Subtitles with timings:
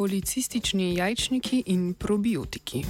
[0.00, 2.84] policistični jajčniki in probiotiki.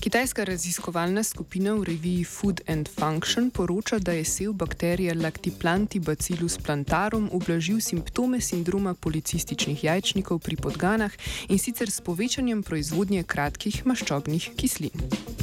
[0.00, 6.58] Kitajska raziskovalna skupina v reviji Food and Function poroča, da je sev bakterije Lactiplanti bacillus
[6.58, 11.12] plantarum ublažil simptome sindroma policističnih jajčnikov pri podganah
[11.48, 15.39] in sicer s povečanjem proizvodnje kratkih maščobnih kislin.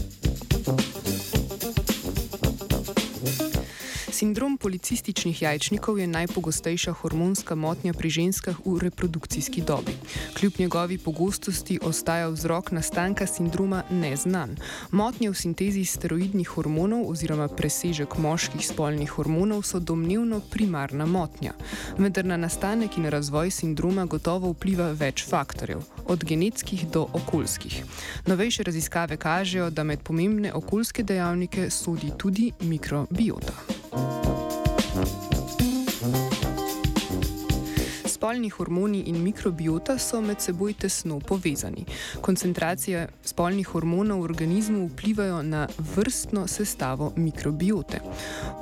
[4.18, 9.94] Sindrom policističnih jajčnikov je najpogostejša hormonska motnja pri ženskah v reprodukcijski dobi.
[10.34, 14.58] Kljub njegovi pogostosti ostaja vzrok nastanka sindroma neznan.
[14.92, 21.54] Motnje v sintezi steroidnih hormonov oziroma presežek moških spolnih hormonov so domnevno primarna motnja.
[21.98, 27.84] Vendar na nastanek in razvoj sindroma gotovo vpliva več faktorjev, od genetskih do okoljskih.
[28.26, 33.77] Novejše raziskave kažejo, da med pomembne okoljske dejavnike sodi tudi mikrobiota.
[38.28, 41.86] Spolni hormoni in mikrobiota so med seboj tesno povezani.
[42.22, 48.02] Koncentracije spolnih hormonov v organizmu vplivajo na vrstno sestavo mikrobiote.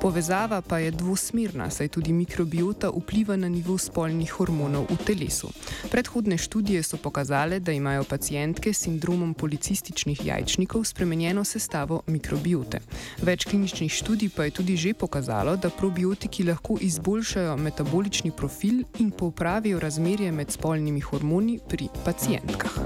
[0.00, 5.50] Povezava pa je dvosmerna, saj tudi mikrobiota vpliva na nivo spolnih hormonov v telesu.
[5.90, 12.80] Predhodne študije so pokazale, da imajo pacijentke s sindromom policističnih jajčnikov spremenjeno sestavo mikrobiote.
[13.22, 19.10] Več kliničnih študij pa je tudi že pokazalo, da probiotiki lahko izboljšajo metabolični profil in
[19.10, 22.78] popravijo popravijo razmerje med spolnimi hormoni pri pacijentkah.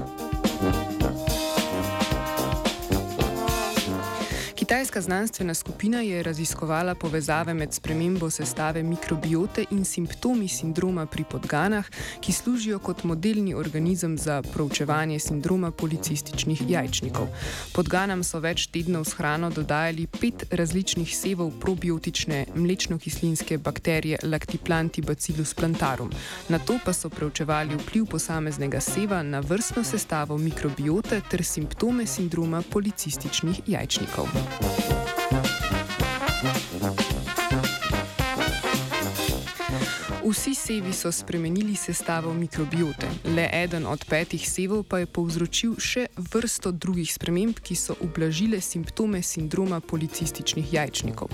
[4.71, 11.85] Kitajska znanstvena skupina je raziskovala povezave med spremembo sestave mikrobiote in simptomi sindroma pri podganah,
[12.19, 17.27] ki služijo kot modelni organizem za proučevanje sindroma policističnih jajčnikov.
[17.73, 25.53] Podganam so več tednov s hrano dodajali pet različnih sevov probiotične mlečno-kislinske bakterije Lactiplanti bacillus
[25.53, 26.11] plantarum.
[26.49, 32.63] Na to pa so preučevali vpliv posameznega seva na vrstno sestavo mikrobiote ter simptome sindroma
[32.71, 34.60] policističnih jajčnikov.
[34.61, 34.90] し。
[40.31, 46.71] Vsi sevi so spremenili sestavo mikrobiote, le eden od petih sevov pa je povzročil še vrsto
[46.71, 51.33] drugih sprememb, ki so ublažile simptome sindroma policističnih jajčnikov.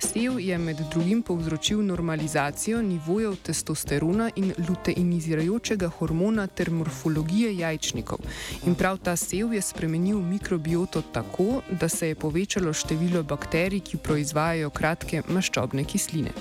[0.00, 8.24] Sev je med drugim povzročil normalizacijo nivojev testosterona in luteinizirajočega hormona ter morfologije jajčnikov.
[8.64, 14.00] In prav ta sev je spremenil mikrobioto tako, da se je povečalo število bakterij, ki
[14.08, 16.32] proizvajajo kratke maščobne kisline.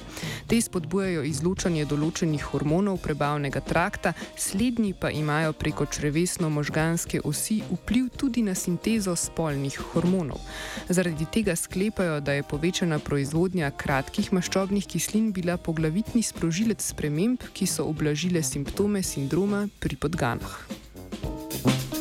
[0.47, 8.12] Te spodbujajo izločanje določenih določenih hormonov prebavnega trakta, slednji pa imajo preko črevesno-možganske osi vpliv
[8.13, 10.40] tudi na sintezo spolnih hormonov.
[10.90, 17.66] Zaradi tega sklepajo, da je povečana proizvodnja kratkih maščobnih kislin bila poglavitni sprožilec sprememb, ki
[17.66, 21.97] so oblažile simptome sindroma pri podganah.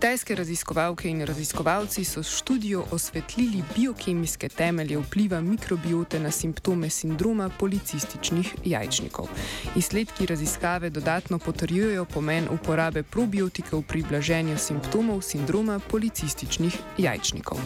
[0.00, 7.50] Kitajske raziskovalke in raziskovalci so s študijo osvetlili biokemijske temelje vpliva mikrobiote na simptome sindroma
[7.58, 9.28] policističnih jajčnikov.
[9.76, 17.58] Izsledki raziskave dodatno potrjujejo pomen uporabe probiotikov pri blaženju simptomov sindroma policističnih jajčnikov.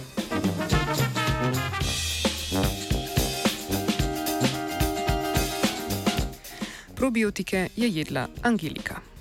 [6.94, 9.13] Probiotike je jedla Angelika.